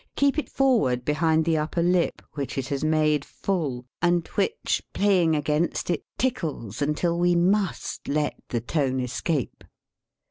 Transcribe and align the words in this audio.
Keep 0.15 0.39
it 0.39 0.49
forward 0.49 1.05
behind 1.05 1.45
the 1.45 1.59
upper 1.59 1.83
\ 1.83 1.83
lip, 1.83 2.23
which 2.33 2.57
it 2.57 2.69
has 2.69 2.83
made 2.83 3.23
full, 3.23 3.85
and 4.01 4.25
which, 4.29 4.81
play 4.93 5.23
29 5.27 5.27
THE 5.27 5.27
SPEAKING 5.27 5.27
VOICE 5.27 5.27
ing 5.27 5.35
against, 5.35 5.89
it 5.91 6.05
tickles 6.17 6.81
until 6.81 7.19
we 7.19 7.35
must 7.35 8.07
let 8.07 8.33
the 8.49 8.61
tone 8.61 8.99
escape. 8.99 9.63